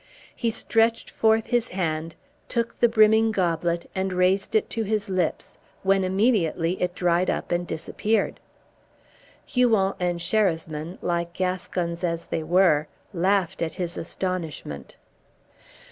He 0.35 0.49
stretched 0.49 1.11
forth 1.11 1.45
his 1.45 1.67
hand, 1.67 2.15
took 2.49 2.79
the 2.79 2.89
brimming 2.89 3.31
goblet, 3.31 3.87
and 3.93 4.11
raised 4.13 4.55
it 4.55 4.67
to 4.71 4.81
his 4.81 5.11
lips, 5.11 5.59
when 5.83 6.03
immediately 6.03 6.81
it 6.81 6.95
dried 6.95 7.29
up 7.29 7.51
and 7.51 7.67
disappeared. 7.67 8.39
Huon 9.45 9.93
and 9.99 10.19
Sherasmin, 10.19 10.97
like 11.03 11.33
Gascons 11.33 12.03
as 12.03 12.25
they 12.25 12.41
were, 12.41 12.87
laughed 13.13 13.61
at 13.61 13.75
his 13.75 13.95
astonishment. 13.95 14.95